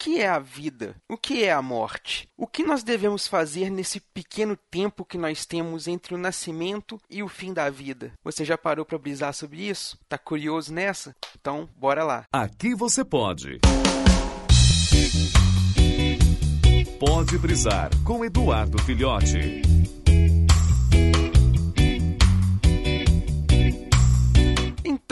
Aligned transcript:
que 0.00 0.18
é 0.18 0.26
a 0.26 0.38
vida? 0.38 0.96
O 1.06 1.18
que 1.18 1.44
é 1.44 1.52
a 1.52 1.60
morte? 1.60 2.26
O 2.34 2.46
que 2.46 2.62
nós 2.62 2.82
devemos 2.82 3.28
fazer 3.28 3.68
nesse 3.68 4.00
pequeno 4.00 4.56
tempo 4.70 5.04
que 5.04 5.18
nós 5.18 5.44
temos 5.44 5.86
entre 5.86 6.14
o 6.14 6.18
nascimento 6.18 6.98
e 7.10 7.22
o 7.22 7.28
fim 7.28 7.52
da 7.52 7.68
vida? 7.68 8.10
Você 8.24 8.42
já 8.42 8.56
parou 8.56 8.86
para 8.86 8.96
brisar 8.96 9.34
sobre 9.34 9.68
isso? 9.68 9.98
Tá 10.08 10.16
curioso 10.16 10.72
nessa? 10.72 11.14
Então, 11.38 11.68
bora 11.76 12.02
lá. 12.02 12.24
Aqui 12.32 12.74
você 12.74 13.04
pode. 13.04 13.60
Pode 16.98 17.36
brisar 17.36 17.90
com 18.02 18.24
Eduardo 18.24 18.82
Filhote. 18.82 19.79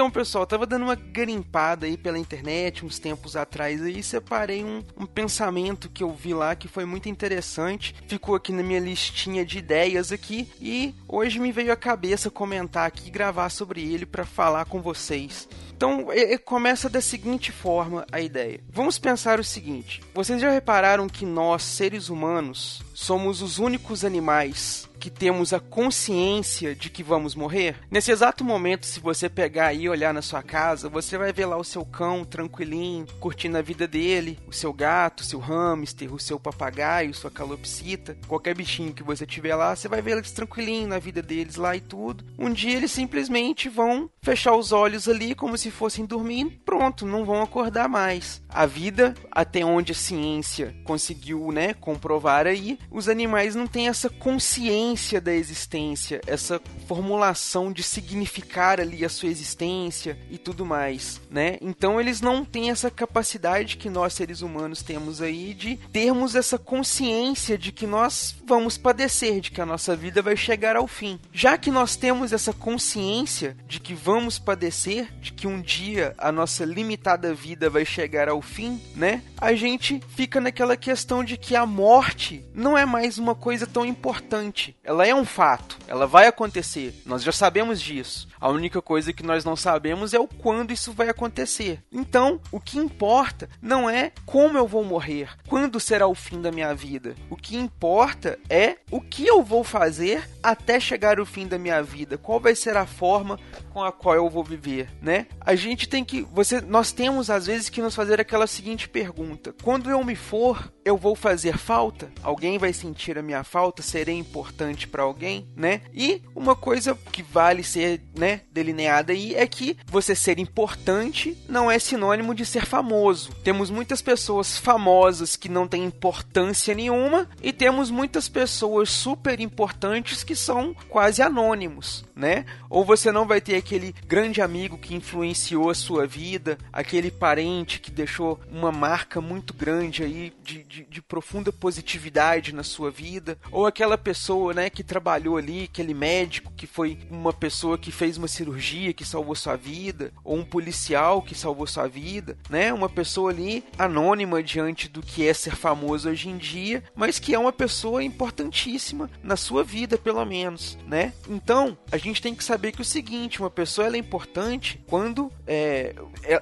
Então, 0.08 0.22
pessoal, 0.22 0.46
tava 0.46 0.64
dando 0.64 0.84
uma 0.84 0.94
garimpada 0.94 1.84
aí 1.84 1.94
pela 1.94 2.18
internet 2.18 2.82
uns 2.82 2.98
tempos 2.98 3.36
atrás 3.36 3.82
aí, 3.82 4.02
separei 4.02 4.64
um, 4.64 4.82
um, 4.96 5.04
pensamento 5.04 5.90
que 5.90 6.02
eu 6.02 6.10
vi 6.14 6.32
lá 6.32 6.56
que 6.56 6.66
foi 6.66 6.86
muito 6.86 7.10
interessante, 7.10 7.94
ficou 8.08 8.34
aqui 8.34 8.50
na 8.50 8.62
minha 8.62 8.80
listinha 8.80 9.44
de 9.44 9.58
ideias 9.58 10.10
aqui 10.10 10.50
e 10.62 10.94
hoje 11.06 11.38
me 11.38 11.52
veio 11.52 11.70
à 11.70 11.76
cabeça 11.76 12.30
comentar 12.30 12.86
aqui 12.86 13.08
e 13.08 13.10
gravar 13.10 13.50
sobre 13.50 13.82
ele 13.82 14.06
para 14.06 14.24
falar 14.24 14.64
com 14.64 14.80
vocês. 14.80 15.46
Então, 15.76 16.06
começa 16.42 16.88
da 16.88 17.02
seguinte 17.02 17.52
forma 17.52 18.06
a 18.10 18.18
ideia. 18.18 18.60
Vamos 18.70 18.98
pensar 18.98 19.38
o 19.38 19.44
seguinte: 19.44 20.02
vocês 20.14 20.40
já 20.40 20.50
repararam 20.50 21.06
que 21.06 21.26
nós, 21.26 21.62
seres 21.62 22.08
humanos, 22.08 22.82
somos 22.98 23.42
os 23.42 23.60
únicos 23.60 24.04
animais 24.04 24.88
que 24.98 25.08
temos 25.08 25.52
a 25.52 25.60
consciência 25.60 26.74
de 26.74 26.90
que 26.90 27.04
vamos 27.04 27.36
morrer? 27.36 27.76
Nesse 27.88 28.10
exato 28.10 28.44
momento, 28.44 28.84
se 28.84 28.98
você 28.98 29.28
pegar 29.28 29.72
e 29.72 29.88
olhar 29.88 30.12
na 30.12 30.20
sua 30.20 30.42
casa, 30.42 30.88
você 30.88 31.16
vai 31.16 31.32
ver 31.32 31.46
lá 31.46 31.56
o 31.56 31.62
seu 31.62 31.84
cão 31.84 32.24
tranquilinho, 32.24 33.06
curtindo 33.20 33.56
a 33.56 33.62
vida 33.62 33.86
dele, 33.86 34.36
o 34.48 34.52
seu 34.52 34.72
gato, 34.72 35.20
o 35.20 35.24
seu 35.24 35.38
hamster, 35.38 36.12
o 36.12 36.18
seu 36.18 36.40
papagaio, 36.40 37.14
sua 37.14 37.30
calopsita, 37.30 38.16
qualquer 38.26 38.56
bichinho 38.56 38.92
que 38.92 39.04
você 39.04 39.24
tiver 39.24 39.54
lá, 39.54 39.76
você 39.76 39.86
vai 39.86 40.02
ver 40.02 40.16
eles 40.16 40.32
tranquilinho 40.32 40.88
na 40.88 40.98
vida 40.98 41.22
deles 41.22 41.54
lá 41.54 41.76
e 41.76 41.80
tudo. 41.80 42.24
Um 42.36 42.52
dia 42.52 42.76
eles 42.76 42.90
simplesmente 42.90 43.68
vão 43.68 44.10
fechar 44.20 44.56
os 44.56 44.72
olhos 44.72 45.08
ali 45.08 45.36
como 45.36 45.56
se 45.56 45.70
fossem 45.70 46.04
dormir, 46.04 46.60
pronto, 46.64 47.06
não 47.06 47.24
vão 47.24 47.40
acordar 47.40 47.88
mais. 47.88 48.42
A 48.48 48.66
vida, 48.66 49.14
até 49.30 49.64
onde 49.64 49.92
a 49.92 49.94
ciência 49.94 50.74
conseguiu, 50.84 51.52
né, 51.52 51.74
comprovar 51.74 52.46
aí, 52.46 52.78
os 52.90 53.08
animais 53.08 53.54
não 53.54 53.66
têm 53.66 53.88
essa 53.88 54.08
consciência 54.08 55.20
da 55.20 55.32
existência, 55.32 56.20
essa 56.26 56.60
formulação 56.86 57.72
de 57.72 57.82
significar 57.82 58.80
ali 58.80 59.04
a 59.04 59.08
sua 59.08 59.28
existência 59.28 60.18
e 60.30 60.38
tudo 60.38 60.64
mais, 60.64 61.20
né? 61.30 61.58
Então 61.60 62.00
eles 62.00 62.20
não 62.20 62.44
têm 62.44 62.70
essa 62.70 62.90
capacidade 62.90 63.76
que 63.76 63.90
nós 63.90 64.14
seres 64.14 64.42
humanos 64.42 64.82
temos 64.82 65.20
aí 65.20 65.54
de 65.54 65.76
termos 65.92 66.34
essa 66.34 66.58
consciência 66.58 67.58
de 67.58 67.70
que 67.70 67.86
nós 67.86 68.34
vamos 68.46 68.78
padecer, 68.78 69.40
de 69.40 69.50
que 69.50 69.60
a 69.60 69.66
nossa 69.66 69.94
vida 69.94 70.22
vai 70.22 70.36
chegar 70.36 70.76
ao 70.76 70.86
fim. 70.86 71.20
Já 71.32 71.58
que 71.58 71.70
nós 71.70 71.96
temos 71.96 72.32
essa 72.32 72.52
consciência 72.52 73.56
de 73.66 73.78
que 73.78 73.94
vamos 73.94 74.38
padecer, 74.38 75.12
de 75.20 75.32
que 75.32 75.46
um 75.46 75.60
dia 75.60 76.14
a 76.18 76.32
nossa 76.32 76.64
limitada 76.64 77.34
vida 77.34 77.68
vai 77.68 77.84
chegar 77.84 78.28
ao 78.28 78.40
fim, 78.48 78.80
né? 78.96 79.22
A 79.36 79.52
gente 79.54 80.00
fica 80.16 80.40
naquela 80.40 80.76
questão 80.76 81.22
de 81.22 81.36
que 81.36 81.54
a 81.54 81.66
morte 81.66 82.44
não 82.54 82.76
é 82.76 82.84
mais 82.84 83.18
uma 83.18 83.34
coisa 83.34 83.66
tão 83.66 83.84
importante. 83.84 84.74
Ela 84.82 85.06
é 85.06 85.14
um 85.14 85.24
fato, 85.24 85.78
ela 85.86 86.06
vai 86.06 86.26
acontecer. 86.26 86.94
Nós 87.06 87.22
já 87.22 87.30
sabemos 87.30 87.80
disso. 87.80 88.26
A 88.40 88.48
única 88.48 88.80
coisa 88.80 89.12
que 89.12 89.22
nós 89.22 89.44
não 89.44 89.54
sabemos 89.54 90.14
é 90.14 90.18
o 90.18 90.26
quando 90.26 90.72
isso 90.72 90.92
vai 90.92 91.08
acontecer. 91.08 91.82
Então, 91.92 92.40
o 92.50 92.60
que 92.60 92.78
importa 92.78 93.48
não 93.60 93.88
é 93.88 94.12
como 94.24 94.56
eu 94.56 94.66
vou 94.66 94.84
morrer, 94.84 95.30
quando 95.46 95.78
será 95.78 96.06
o 96.06 96.14
fim 96.14 96.40
da 96.40 96.50
minha 96.50 96.74
vida. 96.74 97.14
O 97.28 97.36
que 97.36 97.56
importa 97.56 98.38
é 98.48 98.76
o 98.90 99.00
que 99.00 99.26
eu 99.26 99.42
vou 99.42 99.62
fazer 99.62 100.28
até 100.50 100.80
chegar 100.80 101.20
o 101.20 101.26
fim 101.26 101.46
da 101.46 101.58
minha 101.58 101.82
vida. 101.82 102.18
Qual 102.18 102.40
vai 102.40 102.54
ser 102.54 102.76
a 102.76 102.86
forma 102.86 103.38
com 103.72 103.82
a 103.82 103.92
qual 103.92 104.14
eu 104.14 104.28
vou 104.28 104.42
viver, 104.42 104.88
né? 105.00 105.26
A 105.40 105.54
gente 105.54 105.88
tem 105.88 106.04
que, 106.04 106.22
você, 106.32 106.60
nós 106.60 106.92
temos 106.92 107.30
às 107.30 107.46
vezes 107.46 107.68
que 107.68 107.82
nos 107.82 107.94
fazer 107.94 108.20
aquela 108.20 108.46
seguinte 108.46 108.88
pergunta: 108.88 109.54
quando 109.62 109.90
eu 109.90 110.02
me 110.04 110.16
for, 110.16 110.72
eu 110.84 110.96
vou 110.96 111.14
fazer 111.14 111.58
falta? 111.58 112.10
Alguém 112.22 112.58
vai 112.58 112.72
sentir 112.72 113.18
a 113.18 113.22
minha 113.22 113.44
falta? 113.44 113.82
Serei 113.82 114.16
importante 114.16 114.88
para 114.88 115.02
alguém, 115.02 115.48
né? 115.54 115.82
E 115.92 116.22
uma 116.34 116.56
coisa 116.56 116.96
que 117.12 117.22
vale 117.22 117.62
ser, 117.62 118.00
né, 118.16 118.42
delineada 118.50 119.12
aí 119.12 119.34
é 119.34 119.46
que 119.46 119.76
você 119.86 120.14
ser 120.14 120.38
importante 120.38 121.36
não 121.48 121.70
é 121.70 121.78
sinônimo 121.78 122.34
de 122.34 122.46
ser 122.46 122.64
famoso. 122.64 123.32
Temos 123.44 123.70
muitas 123.70 124.00
pessoas 124.00 124.58
famosas 124.58 125.36
que 125.36 125.48
não 125.48 125.68
têm 125.68 125.84
importância 125.84 126.74
nenhuma 126.74 127.28
e 127.42 127.52
temos 127.52 127.90
muitas 127.90 128.28
pessoas 128.28 128.90
super 128.90 129.40
importantes 129.40 130.24
que 130.24 130.34
são 130.38 130.74
quase 130.88 131.22
anônimos, 131.22 132.04
né? 132.14 132.44
Ou 132.70 132.84
você 132.84 133.10
não 133.12 133.26
vai 133.26 133.40
ter 133.40 133.56
aquele 133.56 133.94
grande 134.06 134.40
amigo 134.40 134.78
que 134.78 134.94
influenciou 134.94 135.70
a 135.70 135.74
sua 135.74 136.06
vida, 136.06 136.58
aquele 136.72 137.10
parente 137.10 137.80
que 137.80 137.90
deixou 137.90 138.40
uma 138.50 138.72
marca 138.72 139.20
muito 139.20 139.52
grande 139.54 140.02
aí 140.02 140.32
de, 140.42 140.62
de, 140.64 140.84
de 140.84 141.02
profunda 141.02 141.52
positividade 141.52 142.54
na 142.54 142.62
sua 142.62 142.90
vida, 142.90 143.38
ou 143.50 143.66
aquela 143.66 143.98
pessoa, 143.98 144.54
né, 144.54 144.70
que 144.70 144.82
trabalhou 144.82 145.36
ali, 145.36 145.64
aquele 145.64 145.94
médico 145.94 146.52
que 146.56 146.66
foi 146.66 146.98
uma 147.10 147.32
pessoa 147.32 147.78
que 147.78 147.90
fez 147.90 148.16
uma 148.16 148.28
cirurgia 148.28 148.92
que 148.92 149.04
salvou 149.04 149.34
sua 149.34 149.56
vida, 149.56 150.12
ou 150.24 150.36
um 150.36 150.44
policial 150.44 151.22
que 151.22 151.34
salvou 151.34 151.66
sua 151.66 151.88
vida, 151.88 152.36
né? 152.48 152.72
Uma 152.72 152.88
pessoa 152.88 153.30
ali 153.30 153.64
anônima 153.78 154.42
diante 154.42 154.88
do 154.88 155.02
que 155.02 155.26
é 155.26 155.32
ser 155.32 155.56
famoso 155.56 156.08
hoje 156.08 156.28
em 156.28 156.36
dia, 156.36 156.82
mas 156.94 157.18
que 157.18 157.34
é 157.34 157.38
uma 157.38 157.52
pessoa 157.52 158.02
importantíssima 158.02 159.10
na 159.22 159.36
sua 159.36 159.64
vida, 159.64 159.98
pelo 160.18 160.26
menos, 160.26 160.78
né? 160.86 161.12
Então, 161.28 161.76
a 161.92 161.96
gente 161.96 162.20
tem 162.20 162.34
que 162.34 162.42
saber 162.42 162.72
que 162.72 162.80
o 162.80 162.84
seguinte, 162.84 163.40
uma 163.40 163.50
pessoa 163.50 163.86
ela 163.86 163.96
é 163.96 164.00
importante 164.00 164.82
quando 164.86 165.30
é, 165.46 165.94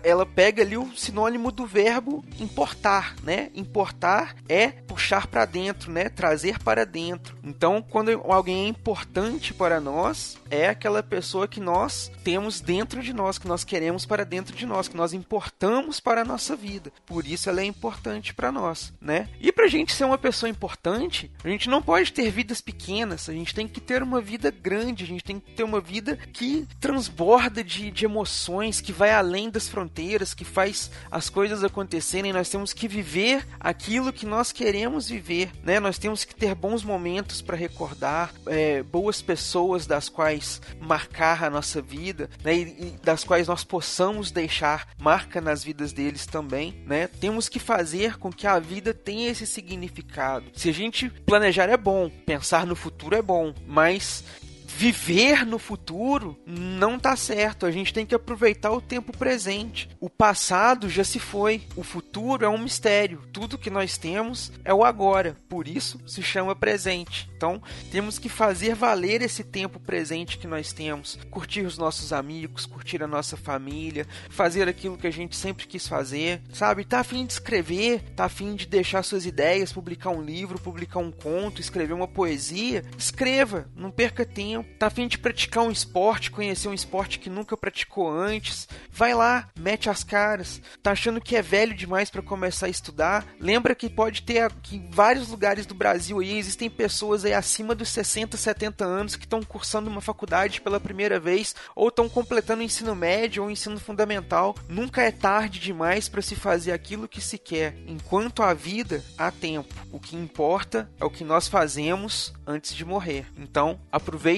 ela 0.03 0.25
pega 0.25 0.63
ali 0.63 0.77
o 0.77 0.97
sinônimo 0.97 1.51
do 1.51 1.67
verbo 1.67 2.25
importar, 2.41 3.15
né? 3.23 3.51
Importar 3.55 4.37
é 4.49 4.69
puxar 5.07 5.29
para 5.29 5.45
dentro, 5.45 5.93
né? 5.93 6.09
Trazer 6.09 6.59
para 6.59 6.85
dentro. 6.85 7.39
Então, 7.45 7.81
quando 7.81 8.11
alguém 8.25 8.65
é 8.65 8.69
importante 8.69 9.55
para 9.55 9.81
nós, 9.81 10.37
é 10.51 10.69
aquela 10.69 11.01
pessoa 11.01 11.47
que 11.47 11.61
nós 11.61 12.11
temos 12.25 12.61
dentro 12.61 13.01
de 13.01 13.13
nós, 13.13 13.39
que 13.39 13.47
nós 13.47 13.63
queremos 13.63 14.05
para 14.05 14.25
dentro 14.25 14.57
de 14.57 14.67
nós, 14.67 14.89
que 14.89 14.97
nós 14.97 15.13
importamos 15.13 16.01
para 16.01 16.23
a 16.23 16.25
nossa 16.25 16.57
vida. 16.57 16.93
Por 17.07 17.25
isso 17.25 17.49
ela 17.49 17.61
é 17.61 17.65
importante 17.65 18.35
para 18.35 18.51
nós, 18.51 18.93
né? 19.01 19.29
E 19.41 19.53
para 19.53 19.67
a 19.67 19.69
gente 19.69 19.93
ser 19.93 20.05
uma 20.05 20.19
pessoa 20.19 20.51
importante, 20.51 21.31
a 21.45 21.49
gente 21.49 21.69
não 21.69 21.81
pode 21.81 22.13
ter 22.13 22.29
vidas 22.31 22.61
pequenas, 22.61 23.29
a 23.29 23.33
gente 23.33 23.55
tem 23.55 23.69
que 23.69 23.81
ter 23.81 24.03
uma 24.03 24.21
vida 24.21 24.51
grande, 24.51 25.05
a 25.05 25.07
gente 25.07 25.23
tem 25.23 25.39
que 25.39 25.53
ter 25.53 25.63
uma 25.63 25.81
vida 25.81 26.17
que 26.33 26.67
transborda 26.81 27.63
de, 27.63 27.93
de 27.93 28.05
emoções, 28.05 28.81
que 28.81 28.93
vai 28.93 29.13
além 29.13 29.51
das 29.51 29.69
fronteiras, 29.69 30.35
que 30.35 30.45
faz 30.45 30.91
as 31.13 31.31
coisas 31.31 31.63
acontecerem. 31.63 32.33
Nós 32.33 32.49
temos 32.49 32.73
que 32.73 32.89
viver 32.89 33.47
aquilo 33.61 34.13
que 34.13 34.27
nós 34.27 34.51
queremos 34.51 34.96
viver, 35.05 35.51
né? 35.63 35.79
Nós 35.79 35.99
temos 35.99 36.25
que 36.25 36.35
ter 36.35 36.55
bons 36.55 36.83
momentos 36.83 37.43
para 37.43 37.57
recordar, 37.57 38.33
é, 38.47 38.83
boas 38.83 39.21
pessoas 39.21 39.87
das 39.87 40.09
quais 40.09 40.61
marcar 40.81 41.45
a 41.45 41.51
nossa 41.51 41.83
vida, 41.83 42.31
né? 42.43 42.57
E, 42.57 42.61
e 42.61 42.99
das 43.03 43.25
quais 43.25 43.49
nós 43.49 43.65
possamos 43.65 44.31
deixar 44.31 44.89
marca 44.99 45.41
nas 45.41 45.63
vidas 45.63 45.93
deles 45.93 46.27
também, 46.27 46.83
né? 46.87 47.07
Temos 47.07 47.49
que 47.49 47.59
fazer 47.59 48.17
com 48.19 48.33
que 48.33 48.47
a 48.47 48.59
vida 48.59 48.95
tenha 48.95 49.31
esse 49.31 49.47
significado. 49.47 50.47
Se 50.55 50.71
a 50.71 50.73
gente 50.73 51.11
planejar 51.11 51.69
é 51.69 51.77
bom, 51.77 52.09
pensar 52.09 52.67
no 52.67 52.77
futuro 52.77 53.15
é 53.15 53.23
bom, 53.23 53.53
mas 53.67 54.25
viver 54.67 55.47
no 55.47 55.59
futuro 55.59 56.39
não 56.47 56.99
tá 56.99 57.17
certo. 57.17 57.67
A 57.67 57.71
gente 57.71 57.93
tem 57.93 58.05
que 58.05 58.15
aproveitar 58.15 58.73
o 58.73 58.81
tempo 58.81 59.17
presente. 59.17 59.89
O 60.01 60.11
passado 60.11 60.89
já 60.89 61.05
se 61.05 61.19
foi. 61.19 61.63
O 61.77 61.83
futuro 61.83 62.45
é 62.45 62.49
um 62.49 62.59
mistério. 62.59 63.23
Tudo 63.33 63.59
que 63.59 63.71
nós 63.71 63.97
temos 63.97 64.53
é 64.65 64.75
o 64.75 64.85
agora. 64.85 65.37
Por 65.49 65.69
isso 65.69 66.01
se 66.07 66.23
chama 66.23 66.55
presente. 66.55 67.31
Então, 67.37 67.63
temos 67.91 68.19
que 68.19 68.29
fazer 68.29 68.75
valer 68.75 69.23
esse 69.23 69.45
tempo 69.45 69.79
presente 69.79 70.39
que 70.39 70.47
nós 70.47 70.73
temos. 70.73 71.19
Curtir 71.31 71.63
os 71.63 71.79
nossos 71.79 72.13
amigos, 72.13 72.67
curtir 72.67 73.03
a 73.03 73.07
nossa 73.07 73.37
família, 73.37 74.07
fazer 74.31 74.69
aquilo 74.69 74.97
que 74.97 75.07
a 75.07 75.13
gente 75.13 75.37
sempre 75.37 75.67
quis 75.67 75.87
fazer. 75.87 76.41
Sabe? 76.53 76.85
Tá 76.85 77.01
afim 77.01 77.25
de 77.25 77.35
escrever, 77.35 78.01
tá 78.15 78.25
afim 78.25 78.55
de 78.55 78.67
deixar 78.67 79.03
suas 79.03 79.27
ideias, 79.27 79.73
publicar 79.73 80.11
um 80.11 80.23
livro, 80.23 80.59
publicar 80.59 80.99
um 80.99 81.13
conto, 81.13 81.61
escrever 81.61 81.93
uma 81.93 82.09
poesia. 82.09 82.85
Escreva, 82.97 83.69
não 83.77 83.91
perca 83.91 84.25
tempo 84.25 84.56
tempo, 84.57 84.69
tá 84.79 84.87
afim 84.87 85.07
de 85.07 85.19
praticar 85.19 85.65
um 85.65 85.71
esporte, 85.71 86.31
conhecer 86.31 86.69
um 86.69 86.75
esporte 86.75 87.19
que 87.19 87.29
nunca 87.29 87.57
praticou 87.57 88.11
antes, 88.11 88.69
vai 88.91 89.15
lá, 89.15 89.49
mete 89.59 89.91
as 89.91 90.03
caras. 90.03 90.61
Tá 90.83 90.93
achando 90.93 91.21
que 91.21 91.37
é 91.37 91.43
velho 91.43 91.75
demais 91.75 92.11
para 92.11 92.23
começar 92.23 92.67
a 92.67 92.71
estudar? 92.71 93.27
Lembra 93.39 93.75
que 93.75 93.89
pode 93.89 94.23
ter 94.23 94.51
que 94.63 94.77
em 94.77 94.91
vários 94.91 95.29
lugares 95.29 95.67
do 95.67 95.75
Brasil 95.75 96.21
aí 96.21 96.37
existem 96.39 96.71
pessoas 96.71 97.25
aí 97.25 97.35
acima 97.35 97.75
dos 97.75 97.89
60, 97.91 98.37
70 98.37 98.85
anos 98.85 99.17
que 99.17 99.25
estão 99.25 99.43
cursando 99.43 99.91
uma 99.91 100.01
faculdade 100.01 100.61
pela 100.61 100.81
primeira 100.81 101.19
vez 101.21 101.55
ou 101.75 101.89
estão 101.89 102.09
completando 102.09 102.63
o 102.63 102.65
ensino 102.65 102.95
médio 102.95 103.43
ou 103.43 103.51
ensino 103.51 103.79
fundamental. 103.79 104.55
Nunca 104.69 105.03
é 105.03 105.11
tarde 105.11 105.59
demais 105.59 106.09
para 106.09 106.23
se 106.23 106.35
fazer 106.35 106.73
aquilo 106.73 107.09
que 107.09 107.21
se 107.21 107.39
quer. 107.39 107.77
Enquanto 107.87 108.43
há 108.43 108.55
vida, 108.55 109.05
há 109.19 109.31
tempo. 109.31 109.75
O 109.91 110.01
que 110.01 110.17
importa 110.17 110.91
é 111.01 111.05
o 111.05 111.11
que 111.11 111.25
nós 111.25 111.49
fazemos 111.49 112.33
antes 112.47 112.75
de 112.75 112.85
morrer. 112.85 113.27
Então, 113.37 113.81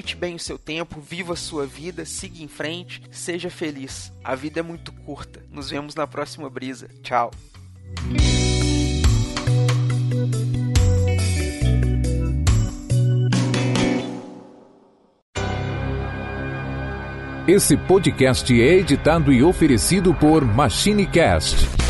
aproveite 0.08 0.16
bem 0.16 0.34
o 0.34 0.38
seu 0.38 0.58
tempo, 0.58 1.00
viva 1.00 1.32
a 1.32 1.36
sua 1.36 1.66
vida, 1.66 2.04
siga 2.04 2.42
em 2.42 2.48
frente, 2.48 3.02
seja 3.10 3.50
feliz. 3.50 4.12
A 4.24 4.34
vida 4.34 4.60
é 4.60 4.62
muito 4.62 4.92
curta. 4.92 5.42
Nos 5.50 5.70
vemos 5.70 5.94
na 5.94 6.06
próxima 6.06 6.48
brisa. 6.48 6.88
Tchau. 7.02 7.30
Esse 17.46 17.76
podcast 17.78 18.52
é 18.52 18.74
editado 18.74 19.32
e 19.32 19.42
oferecido 19.42 20.14
por 20.14 20.44
MachineCast 20.44 21.87